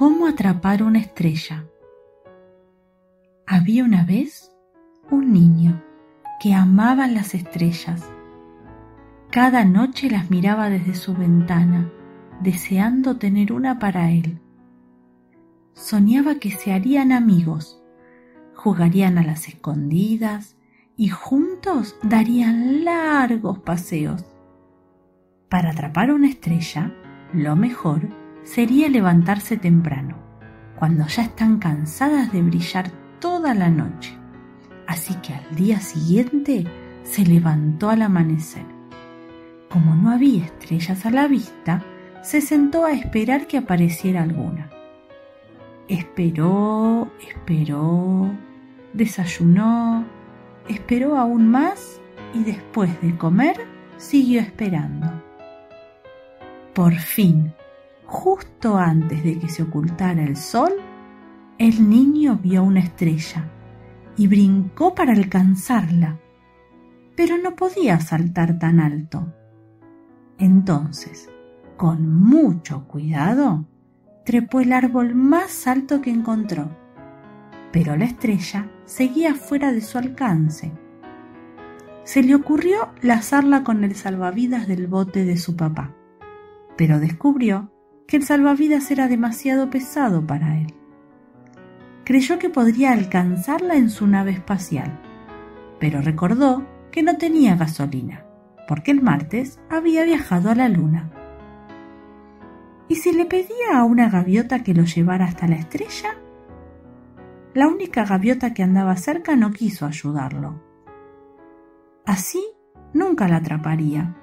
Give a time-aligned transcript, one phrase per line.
[0.00, 1.66] ¿Cómo atrapar una estrella?
[3.46, 4.50] Había una vez
[5.10, 5.84] un niño
[6.40, 8.02] que amaba las estrellas.
[9.30, 11.92] Cada noche las miraba desde su ventana,
[12.40, 14.40] deseando tener una para él.
[15.74, 17.84] Soñaba que se harían amigos,
[18.54, 20.56] jugarían a las escondidas
[20.96, 24.24] y juntos darían largos paseos.
[25.50, 26.90] Para atrapar una estrella,
[27.34, 28.08] lo mejor
[28.44, 30.16] sería levantarse temprano,
[30.78, 32.90] cuando ya están cansadas de brillar
[33.20, 34.16] toda la noche.
[34.86, 36.66] Así que al día siguiente
[37.02, 38.64] se levantó al amanecer.
[39.68, 41.84] Como no había estrellas a la vista,
[42.22, 44.70] se sentó a esperar que apareciera alguna.
[45.88, 48.30] Esperó, esperó,
[48.92, 50.04] desayunó,
[50.68, 52.00] esperó aún más
[52.34, 55.08] y después de comer siguió esperando.
[56.74, 57.52] Por fin,
[58.10, 60.72] justo antes de que se ocultara el sol,
[61.58, 63.48] el niño vio una estrella
[64.16, 66.18] y brincó para alcanzarla,
[67.14, 69.32] pero no podía saltar tan alto.
[70.38, 71.30] Entonces,
[71.76, 73.64] con mucho cuidado,
[74.24, 76.68] trepó el árbol más alto que encontró,
[77.72, 80.72] pero la estrella seguía fuera de su alcance.
[82.02, 85.94] Se le ocurrió lazarla con el salvavidas del bote de su papá,
[86.76, 87.70] pero descubrió
[88.10, 90.74] que el salvavidas era demasiado pesado para él.
[92.04, 95.00] Creyó que podría alcanzarla en su nave espacial,
[95.78, 98.24] pero recordó que no tenía gasolina,
[98.66, 101.08] porque el martes había viajado a la luna.
[102.88, 106.16] ¿Y si le pedía a una gaviota que lo llevara hasta la estrella?
[107.54, 110.60] La única gaviota que andaba cerca no quiso ayudarlo.
[112.04, 112.44] Así
[112.92, 114.16] nunca la atraparía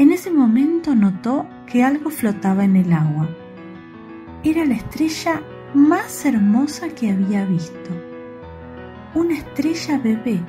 [0.00, 3.28] en ese momento notó que algo flotaba en el agua.
[4.42, 5.40] Era la estrella
[5.72, 7.90] más hermosa que había visto.
[9.14, 10.40] Una estrella bebé.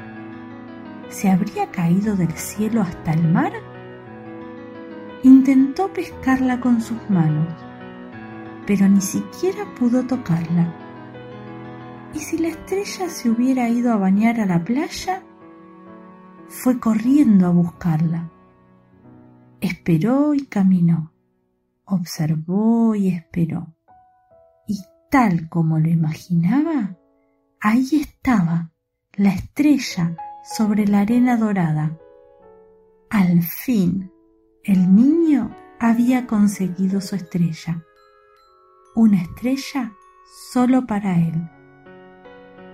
[1.09, 3.53] ¿Se habría caído del cielo hasta el mar?
[5.23, 7.53] Intentó pescarla con sus manos,
[8.65, 10.73] pero ni siquiera pudo tocarla.
[12.15, 15.21] ¿Y si la estrella se hubiera ido a bañar a la playa?
[16.47, 18.29] Fue corriendo a buscarla
[19.61, 21.13] Esperó y caminó,
[21.85, 23.75] observó y esperó.
[24.67, 24.79] Y
[25.11, 26.97] tal como lo imaginaba,
[27.59, 28.72] ahí estaba
[29.13, 31.95] la estrella sobre la arena dorada.
[33.11, 34.11] Al fin,
[34.63, 37.85] el niño había conseguido su estrella.
[38.95, 39.93] Una estrella
[40.51, 41.49] solo para él.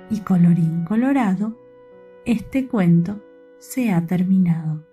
[0.09, 1.59] Y colorín colorado,
[2.25, 3.21] este cuento
[3.59, 4.87] se ha terminado.